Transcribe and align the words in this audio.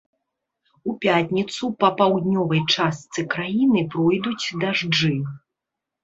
У 0.91 0.93
пятніцу 1.01 1.67
па 1.83 1.89
паўднёвай 1.99 2.61
частцы 2.77 3.25
краіны 3.33 3.83
пройдуць 3.97 4.45
дажджы. 4.63 5.11